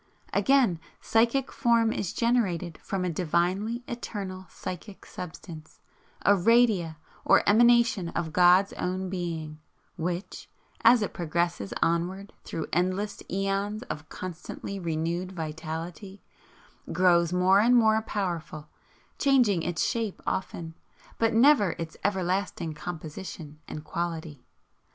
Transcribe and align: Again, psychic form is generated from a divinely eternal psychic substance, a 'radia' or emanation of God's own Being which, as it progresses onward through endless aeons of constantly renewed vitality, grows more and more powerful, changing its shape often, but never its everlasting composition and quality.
Again, 0.33 0.79
psychic 0.99 1.51
form 1.51 1.93
is 1.93 2.11
generated 2.11 2.79
from 2.79 3.05
a 3.05 3.09
divinely 3.11 3.83
eternal 3.87 4.47
psychic 4.49 5.05
substance, 5.05 5.79
a 6.25 6.33
'radia' 6.35 6.95
or 7.23 7.47
emanation 7.47 8.09
of 8.09 8.33
God's 8.33 8.73
own 8.73 9.09
Being 9.11 9.59
which, 9.97 10.49
as 10.83 11.03
it 11.03 11.13
progresses 11.13 11.71
onward 11.83 12.33
through 12.43 12.65
endless 12.73 13.21
aeons 13.29 13.83
of 13.91 14.09
constantly 14.09 14.79
renewed 14.79 15.33
vitality, 15.33 16.23
grows 16.91 17.31
more 17.31 17.59
and 17.59 17.75
more 17.75 18.01
powerful, 18.01 18.69
changing 19.19 19.61
its 19.61 19.85
shape 19.85 20.19
often, 20.25 20.73
but 21.19 21.35
never 21.35 21.75
its 21.77 21.95
everlasting 22.03 22.73
composition 22.73 23.59
and 23.67 23.83
quality. 23.83 24.43